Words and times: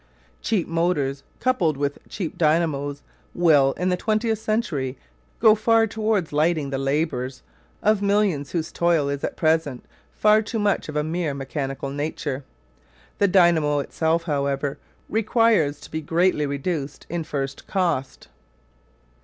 Cheap 0.41 0.67
motors 0.67 1.21
coupled 1.39 1.77
with 1.77 1.99
cheap 2.09 2.35
dynamos 2.35 3.03
will, 3.35 3.73
in 3.73 3.89
the 3.89 3.95
twentieth 3.95 4.39
century, 4.39 4.97
go 5.39 5.53
far 5.53 5.85
towards 5.85 6.33
lightening 6.33 6.71
the 6.71 6.79
labours 6.79 7.43
of 7.83 8.01
millions 8.01 8.49
whose 8.51 8.71
toil 8.71 9.07
is 9.09 9.23
at 9.23 9.37
present 9.37 9.85
far 10.11 10.41
too 10.41 10.57
much 10.57 10.89
of 10.89 10.95
a 10.95 11.03
mere 11.03 11.35
mechanical 11.35 11.91
nature. 11.91 12.43
The 13.19 13.27
dynamo 13.27 13.77
itself, 13.77 14.23
however, 14.23 14.79
requires 15.07 15.79
to 15.81 15.91
be 15.91 16.01
greatly 16.01 16.47
reduced 16.47 17.05
in 17.07 17.23
first 17.23 17.67
cost. 17.67 18.27